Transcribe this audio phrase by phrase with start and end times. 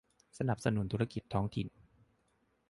[0.37, 1.67] สนับสนุนธุรกิจท้องถิ่น